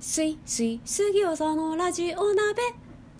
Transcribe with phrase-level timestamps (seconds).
[0.00, 2.62] すいすい杉尾さんのラジオ鍋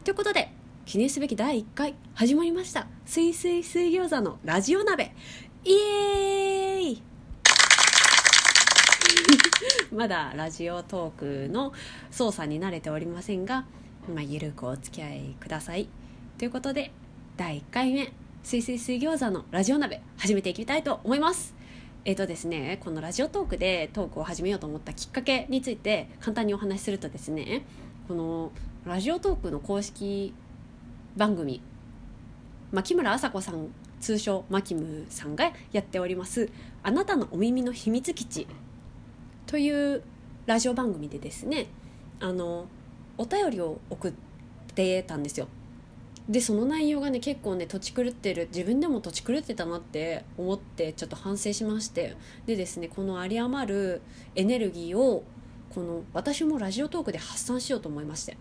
[0.05, 0.53] ということで
[0.87, 2.87] 記念すべき第1回始まりました。
[3.05, 5.13] すいすい水餃子のラジオ鍋。
[5.65, 7.03] イエーイ！
[9.93, 11.73] まだラジオトークの
[12.13, 13.67] 操作に慣れておりませんが、
[14.09, 15.89] まあ、ゆるくお付き合いください。
[16.39, 16.93] ということで
[17.37, 18.13] 第1回目
[18.45, 21.58] すいすい水餃子のラジオ鍋始めていきたいと思います。
[22.05, 27.67] えーとですね、このラジオトークでトークを始めようと思ったきっかけについて簡単にお話しするとですね
[28.07, 28.53] この
[28.87, 30.33] ラジオトークの公式
[31.17, 31.61] 番組
[32.73, 33.69] 牧村麻子さん
[34.01, 36.51] 通称マキムさんがやっております
[36.83, 38.47] 「あなたのお耳の秘密基地」
[39.47, 40.03] という
[40.47, 41.67] ラジオ番組でですね
[42.21, 42.69] あの
[43.19, 44.13] お便りを送っ
[44.75, 45.49] てたんですよ。
[46.29, 54.03] でその内容がね結構ね土地狂ってる自分でも土地狂ってたなって思ってちょっと反省しましてでですねこの有り余る
[54.35, 55.25] エネルギーを
[55.71, 58.37] この私もラジオトークで発散しようと思いまして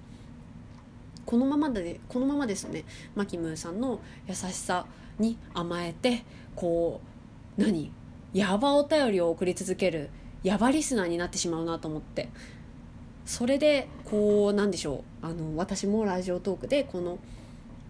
[1.26, 2.84] このままでこのままですね
[3.16, 4.86] マキムーさんの優しさ
[5.18, 6.24] に甘えて
[6.56, 7.00] こ
[7.58, 7.92] う何
[8.34, 10.10] ヤバお便りを送り続ける
[10.44, 12.30] ヤバリスナーになってしまうなと思って
[13.26, 17.18] それでこうなんでしょうあの私もラジオトークでこの「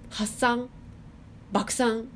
[0.10, 0.70] 発散
[1.52, 2.08] 爆散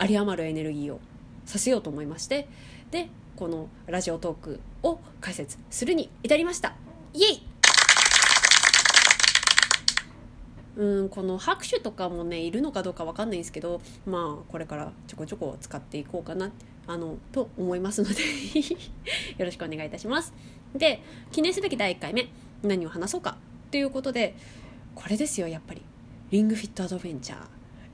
[0.00, 1.00] 有り余るエネルギーを
[1.44, 2.48] させようと思いまして
[2.90, 6.74] でこのラジオトークを解説するに至りました。
[7.14, 7.42] イエイ！
[10.76, 16.52] うんこの拍手とかもねいるのかどうか分かんないんですけどまあこれからちょこちょこ使っていこうかな
[16.86, 18.22] あのと思いますので
[19.36, 20.32] よろしくお願いいたします。
[20.74, 22.28] で記念すべき第1回目
[22.62, 23.36] 何を話そうか
[23.70, 24.34] ということで
[24.94, 25.82] これですよやっぱり。
[26.30, 27.38] リングフィットアドベンチャー。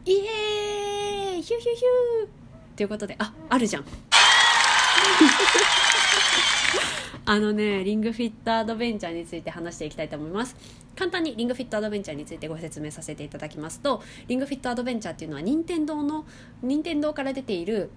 [0.04, 1.42] イエーイ！
[1.42, 2.28] ヒューヒューヒュー！
[2.76, 3.84] ということでああるじゃん。
[7.24, 10.54] あのねリングフィットアドベンチャーについて話していきたいと思います。
[10.94, 16.26] 簡単にリングフィットアドベンチャーについてご説明させていただきますとリングフィットアドベンチャーっていうのは任天堂の
[16.62, 17.90] 任天堂から出ている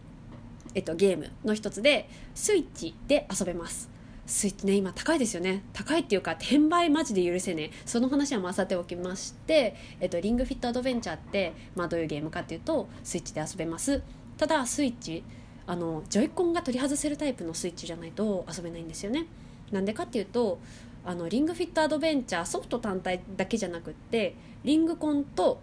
[0.75, 3.89] えっと、ゲームの一つでスイッチで遊べます。
[4.29, 5.63] スイッチね今高いですよね。
[5.73, 7.71] 高いっていうか転売マジで許せねえ。
[7.85, 14.03] その話はまさておきまして、えっと、リングフィットアドベンチャーって、まあ、どういうゲームかっていうとスイッチで遊べます。
[14.37, 15.23] ただスイッチ
[15.65, 19.25] あのジョイコンが取り外せるタイプのスイッチじゃないと遊べないんですよね。
[19.71, 20.59] なんでかっていうと
[21.03, 25.59] あのリングフィットアドベンチャーソフト単体だけじゃなくってリングコンと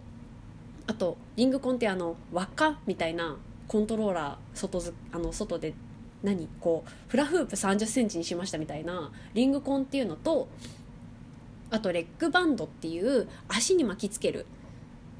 [0.87, 5.73] あとリングコンってあの輪っかみたいなコントローラー外ずあの外で
[6.23, 10.47] 何こうフラフープ3 0センチにしましたみたいなリングコンっていうのと
[11.69, 14.45] あとレッグバンドっていう足に巻きつける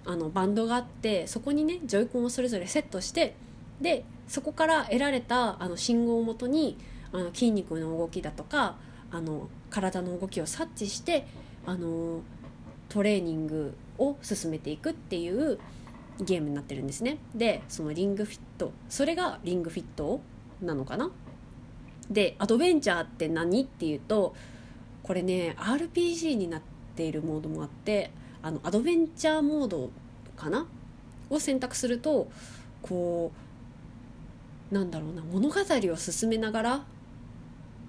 [0.05, 3.35] あのバンドがあってそこにねジョイコンをそれぞれセットして
[3.81, 6.77] でそこから得られたあの信号をもとに
[7.11, 8.75] あの筋肉の動きだとか
[9.11, 11.27] あの体の動きを察知して
[11.65, 12.21] あの
[12.89, 15.59] トレーニングを進めていくっていう
[16.21, 17.17] ゲームになってるんですね。
[17.35, 20.21] でそのリングフィットそれがリングフィット
[20.61, 21.11] なのかな？
[22.09, 23.63] でアドベンチャーって何？
[23.63, 24.35] っていうと
[25.03, 26.61] これね RPG になっ
[26.95, 29.89] ているモードもあってあのアドベンチャーモード
[30.35, 30.65] かな？
[31.29, 32.29] を選択すると
[32.81, 33.31] こ
[34.71, 36.85] うなんだろうな物語を進めながら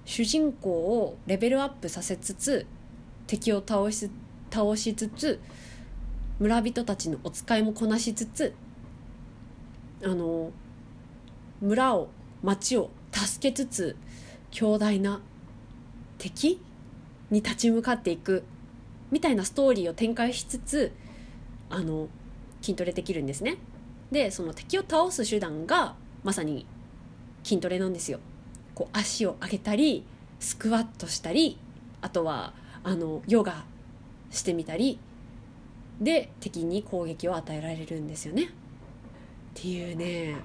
[0.05, 2.65] 主人公をレベルアップさせつつ
[3.27, 4.09] 敵を倒し
[4.49, 5.39] 倒しつつ
[6.39, 8.53] 村人たちのお使いもこなしつつ
[10.03, 10.51] あの
[11.61, 12.09] 村を
[12.43, 13.95] 町を助けつつ
[14.51, 15.21] 強大な
[16.17, 16.61] 敵
[17.31, 18.43] に立ち向かっていく
[19.11, 20.91] みたいなストーリーを展開しつつ
[21.69, 22.07] あの
[22.61, 23.57] 筋トレできるんですね。
[24.11, 26.65] でその敵を倒す手段がまさに
[27.43, 28.19] 筋トレなんですよ。
[28.75, 30.03] こう足を上げたり
[30.39, 31.57] スクワットしたり
[32.01, 33.65] あとはあのヨガ
[34.31, 34.99] してみたり
[35.99, 38.43] で敵に攻撃を与えられるんですよね。
[38.43, 38.47] っ
[39.53, 40.35] ていうね。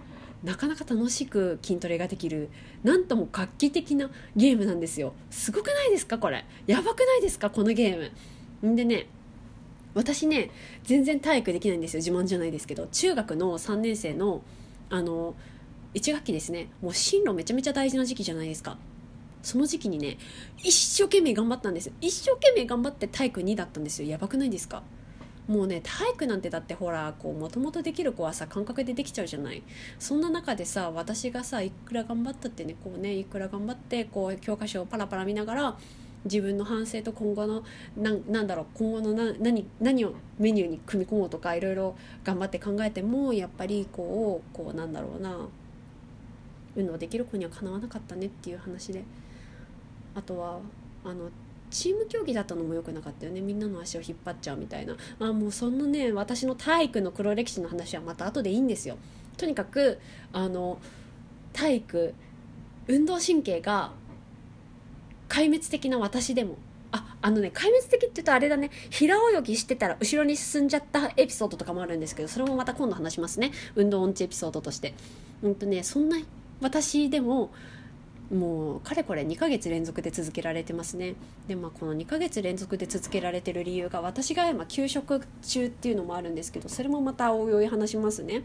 [0.45, 2.51] なかなか楽しく筋トレができる
[2.83, 5.15] なんとも画期的なゲームなんですよ。
[5.31, 6.45] すごくないですかこれ。
[6.67, 8.13] やばくないですかこのゲー
[8.63, 8.71] ム。
[8.71, 9.07] んでね
[9.95, 10.51] 私ね
[10.83, 11.99] 全然体育できないんですよ。
[11.99, 12.87] 自慢じゃないですけど。
[12.89, 14.43] 中学の3年生の
[14.91, 15.35] あの
[15.95, 16.69] 1学期ですね。
[16.83, 18.77] もう進路めちゃめちゃ大事な時期じゃないですか。
[19.43, 20.19] その時期にね
[20.59, 24.09] 一生懸命頑張ったんです一生懸命頑張って体育2だったんですよ。
[24.09, 24.83] やばくないですか
[25.47, 29.63] もうね体育なんてだってほらこうもともとできる子はさ感覚でできちゃうじゃない。
[29.99, 35.77] そんな中でさ私がさいくら頑張ったってねこうねいくら頑張ってこう教科書をパラパラ見ながら
[36.25, 37.63] 自分の反省と今後の
[37.97, 45.37] ななんだろう今後のな何何をメニューに組み込もうとかいろいろ頑張って考えてもやっぱりこうこうなんだろうな
[46.77, 49.05] 運動できる子にはかなわなかったねっていう話で。
[50.15, 50.59] あとは
[51.05, 51.29] あの
[51.75, 53.41] チーム競技だったのも良くなかったよね。
[53.41, 54.97] みんなの足を引っ張っちゃうみたいな。
[55.19, 58.97] あもうそんなね私の体育の黒歴史の話はまた後でいいんですよ。
[59.37, 59.99] とにかく
[60.33, 60.79] あの
[61.53, 62.15] 体育
[62.87, 63.93] 運動神経が
[65.29, 66.57] 壊滅的な私でも。
[66.93, 68.71] ああのね壊滅的って言うとあれだね。
[68.91, 73.51] 平泳ぎしてたら後ろに進んじゃったエピソードとかもあるんですけどそれもまた今度話しますね。
[73.75, 74.95] 運動音痴エピソードとして。
[75.43, 76.19] うんとねそんな
[76.61, 77.51] 私でも
[78.33, 81.15] もうかれこれ2ヶ月連続で続けられてますね。
[81.47, 88.43] でまあこの2ヶ月連続で続けられてる理由が私が今休職中っていうのもあるんですけどそれもまたおいおい話しますね。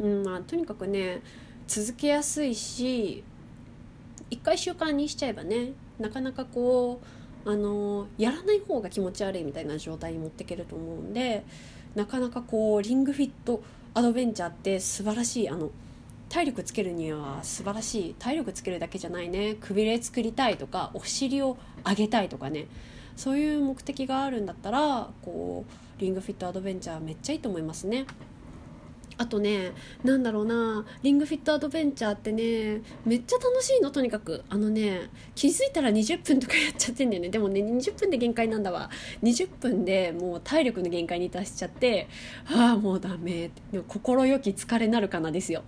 [0.00, 1.22] うんまあとにかくね
[1.66, 3.22] 続けやすいし
[4.30, 7.00] 1回習慣にしちゃえばねなかなかこ
[7.46, 11.44] うあのやらない方が気持ち悪いみたいな状態に持っていけると思うんで
[11.94, 13.62] なかなかこうリングフィット
[13.92, 15.70] アドベンチャーって素晴らしいあの
[16.28, 19.54] 体力つけるには素晴らしい体力つけるだけじゃないね。
[19.54, 21.56] くびれ作りたいとかお尻を
[21.86, 22.66] 上げたいとかね。
[23.16, 28.06] そういう目的があるんだったらこうリングフィットアドベンチャーめっちゃいいと思いますね。
[29.16, 29.70] あとね
[30.02, 30.84] なんだろうな。
[31.04, 34.42] リングフィットアドベンチャーってねめっちゃ楽しいのとにかく。
[34.48, 35.02] あのね
[35.36, 37.28] 気づいたら20分とかやっちゃってんだよね。
[37.28, 38.90] でもね20分で限界なんだわ。
[39.22, 42.08] 20分でもう体力の限界に達しちゃって
[42.46, 43.52] ああもうダメ。
[43.86, 45.62] 心よき疲れなるかなですよ。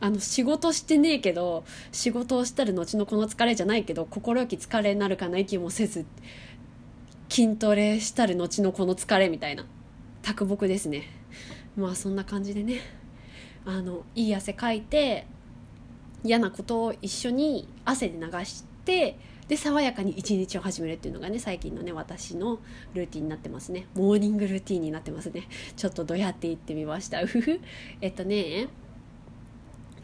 [0.00, 6.06] あの仕事してねえけど仕事をしたら後のこの疲れじゃないけど心よき疲れになるかな息もせず
[7.28, 9.66] 筋トレしたる後のこの疲れみたいな
[10.22, 11.04] 卓木ですね。
[11.76, 12.80] まあそんな感じでね。
[13.64, 15.26] あのいい汗かいて
[16.24, 22.60] 嫌なことを一緒に汗で流してで爽やかに一日を始めるっていうのがね最近のね私の
[22.94, 23.86] ルーティンになってますね。
[23.94, 25.48] モーニングルーティンになってますね。
[25.76, 27.22] ちょっとどうやって言ってみました。
[27.22, 27.60] うふふ
[28.00, 28.68] えっとね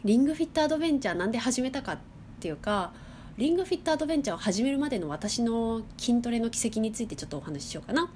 [0.05, 1.97] リングフィットアドベンチャーなんで始めたかっ
[2.39, 2.93] ていうか
[3.37, 8.11] リングフィットアドベンチャーを始めるまでの私の筋トレの軌跡についてちょっとお話ししようかな。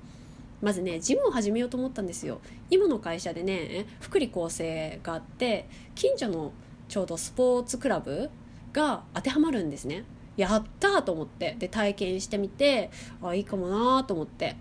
[0.62, 2.41] まずねジムを始めようと思ったんですよ。
[2.69, 6.51] 今の会社でね福利厚生があって近所の
[6.89, 8.30] ちょうどスポーツクラブ
[8.71, 10.03] が当てはまるんですね。
[10.38, 11.56] やったと思って。
[11.57, 12.92] で体験してみて
[13.24, 14.56] あいいかもなと思って。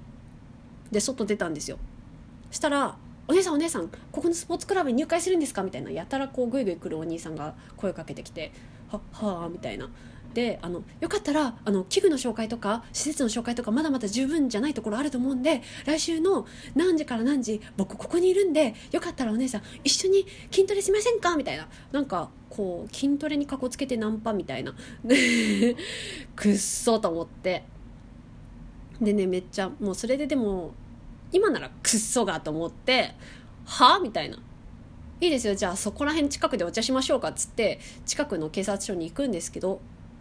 [0.91, 1.79] で外出たんですよ。
[2.51, 2.97] したら
[3.29, 5.91] お姉さんお姉さんここのスポーツクラブに入会するんですか?」みたいな。
[5.91, 8.53] やたらこうグイグイ来るお兄さんが声かけてきて
[8.91, 9.89] 「ははあ」みたいな。
[10.35, 21.35] であのよかったらあの器具の紹介とか施設の紹介とかまだまだ十分じゃないところあると思うんで来週の何時から何時僕ここにいるんでよかったらお姉さん一緒に筋トレしませんか？
[21.35, 21.67] みたいな。
[21.93, 24.75] なんかこう筋トレにかこつけてナンパみたいな。
[26.37, 27.65] くっそと思って。
[29.01, 30.73] でねめっちゃもうそれででも
[31.33, 33.15] 今ならくっそがと思って
[33.65, 34.39] はみたいな。
[35.21, 35.55] いいですよ。
[35.55, 39.81] じゃあそこら辺近くでお茶しましょうかっつって近くの警察署に行くんですけど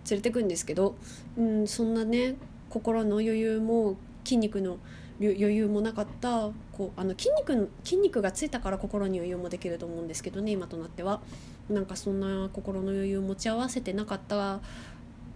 [0.10, 0.96] 連れてくんですけど
[1.38, 2.36] うんそんなね
[2.70, 4.78] 心の余裕も筋肉の
[5.20, 11.22] 余裕もなかったこうあの筋肉筋肉がついたから心に余裕もできると思うんですけどね今となっては。
[11.70, 14.62] なんかそんな心の余裕を持ち合わせてなかった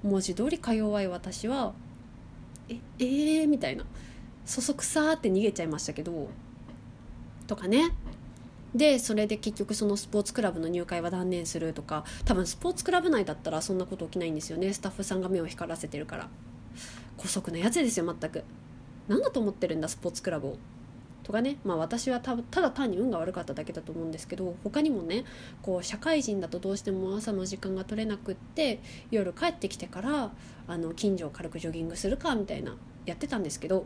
[0.02, 1.74] 文字通りか弱い私は
[2.70, 3.84] ええー、みたいな。
[4.46, 6.30] そそくさーって逃げちゃいましたけど
[7.48, 7.92] とかね。
[8.76, 14.74] でそれで結局そのスポーツクラブの入会は断念するとか多分スポーツクラブ内だったらそんなこと起きないんですよね。
[14.74, 16.30] スタッフさんが目を光らせてるから。
[17.18, 18.44] 姑息なやつですよ全く。
[19.08, 20.58] 何だと思ってるんだスポーツクラブを。
[21.24, 21.58] とかね。
[21.66, 25.26] まあ私はたただ単に運が悪かっただけだと思うんですけど他にもね
[25.62, 28.80] こう社会人だとどうしても朝の時間が取れなくって
[29.12, 30.32] 夜帰ってきてから
[30.68, 33.86] あの近所を軽くジョギングするかみたいなやってたんですけど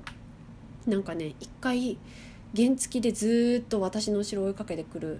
[0.88, 1.98] なんかね一回
[2.56, 5.20] 原付でずっと私の後ろ追いかけてくる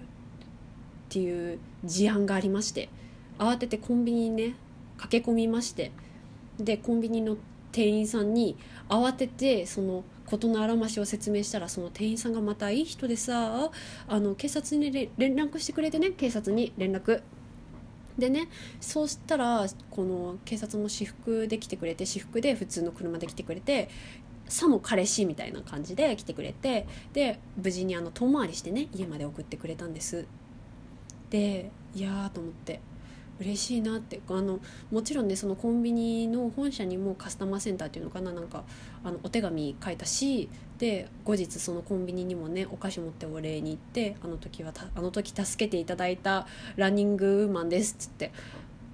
[1.08, 2.88] ていう事案がありまして
[3.38, 4.54] 慌ててコンビニにね
[4.96, 5.92] 駆け込みまして
[6.58, 7.36] でコンビニの
[7.72, 8.56] 店員さんに
[8.88, 13.70] 慌ててその事のあらましを説明したらその店員さんがまたいい人でさ
[14.08, 17.22] あの警察に連絡してくれてね警察に連絡。
[18.18, 18.48] でね
[18.80, 23.90] そうしたらこの警察も私服で来てくれて私服で普通の車で来てくれて
[24.48, 30.26] さも彼氏みたいな感じで来てくれてで無事にあの遠回りしてね家まで送ってくれたんです。
[31.30, 32.80] でいやーと思って
[33.40, 34.20] 嬉しいなって。
[34.28, 34.60] あの
[34.90, 38.64] もちろんねそのコンビニの本社にもカスタマーセンターっていうのかななんか
[39.04, 40.48] あのお手紙書いたし
[40.78, 48.32] で後日そのコンビニにもねお菓子持ってお礼に行ってあの時はあの時助けていただいたランニングウーマンですっつって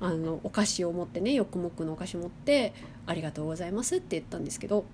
[0.01, 2.75] あのお菓子を持ってねヨックモックのお菓子持って
[3.07, 4.85] ありがとうございますって言ったんですけど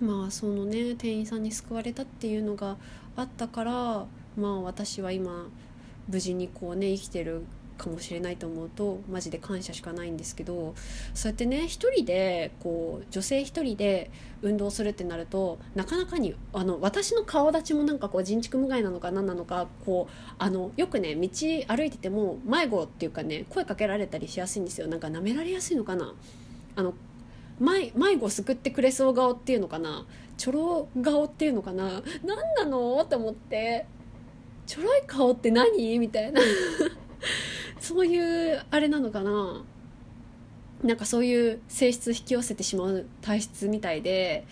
[0.00, 2.76] まあそのね店員さんに救われたっていうのが
[3.16, 3.72] あったから
[4.36, 5.48] まあ私は今
[6.08, 7.44] 無事にこうね生きてる
[7.80, 10.74] かもしれないと思うとマジで感謝しかないんですけど
[11.14, 14.10] そうやってね一人でこう女性一人で
[14.42, 21.28] 運動するってなるとなかなかにあの私の顔立ちもなんかこう人畜無害なのか何なのかこうあのよくね道
[21.68, 24.86] 歩いてても迷子っていうかね声かけられたりしやすいんですよ。
[24.86, 26.14] なんか舐められやすいのかな。
[26.76, 26.92] あの
[27.60, 30.06] 迷迷子救ってくれそう顔っていうのかな？
[30.38, 32.02] ちょろ顔っていうのかな？
[32.24, 33.04] 何なの？
[33.04, 33.86] と思って。
[34.66, 35.98] ちょろい顔って何？
[35.98, 36.40] みたいな。
[37.78, 38.18] そうい
[38.54, 39.62] うあれなのかな？
[40.82, 44.46] なんかそういう性質引き寄せてしまう体質みたいで。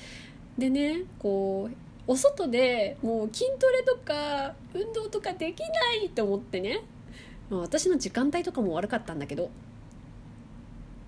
[0.59, 5.67] でねこうお外でもう筋トレとか運動とかできな
[6.03, 6.83] いと思ってね、
[7.50, 9.50] 私の時間帯とかも悪かったんだけど。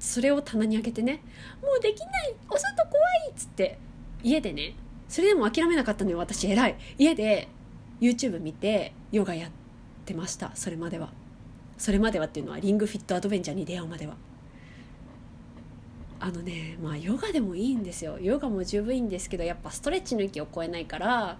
[0.00, 1.22] それを棚に開けてね
[1.62, 2.34] 「もうできない。
[2.48, 3.78] お外怖い!」っつって
[4.24, 4.74] 家でね
[5.08, 6.76] それでも諦めなかったのよ私偉い。
[6.98, 7.46] 家で
[8.00, 9.50] YouTube 見てヨガやっ
[10.06, 11.12] てましたそれまでは。
[11.76, 14.16] それまではっていうのはリングフィットアドベンチャーに出会うまでは。
[16.18, 18.18] あのねまあヨガでもいいんですよ。
[18.18, 21.38] ヨガも十分いいんですけどやっぱストレッチの域を超えないから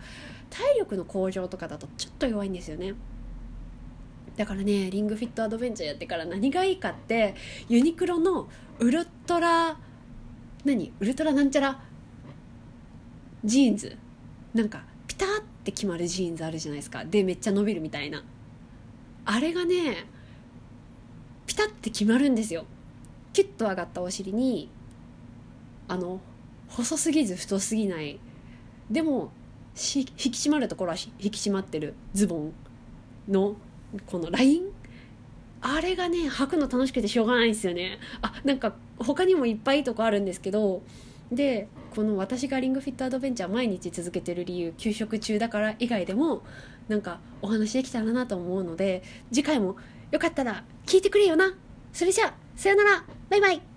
[0.49, 2.95] 体力の向上とかだとちょっと弱いんですよね。
[4.41, 7.35] だからねリングフィットアドベンチャーやってから何がいいかって
[7.69, 9.77] ユニクロのウルトラ
[10.65, 10.95] 何？
[10.99, 11.79] ウルトラなんちゃら？
[13.45, 13.99] ジーンズ。
[14.55, 15.29] なんかピタっ
[15.63, 17.05] て決まるジーンズあるじゃないですか。
[17.05, 18.25] でめっちゃ伸びるみたいな。
[19.27, 20.07] あれがね
[21.47, 22.65] ピタって決まるんですよ。
[23.35, 24.71] キュッと上がったお尻に
[25.87, 26.19] あの
[26.69, 28.19] 細すぎず太すぎない。
[28.91, 29.33] でも
[29.75, 32.55] 引き締まるところは引き締まってるズボン
[33.29, 33.57] の
[34.07, 34.63] このライン？
[35.63, 37.99] あれがね履くの楽しくてしょうがないんですよね。
[38.23, 40.83] あなんか他にもいっぱいいいとこあるんですけど
[41.31, 46.43] でこの私がリングフィットアドベンチャー毎日続けてる理由休職中だから以外でも
[46.89, 49.77] なんかお話できたらなと思うので次回も
[50.11, 51.55] よかったら聞いてくれよな。
[51.93, 53.05] それじゃあさよなら。
[53.29, 53.70] バイバイ。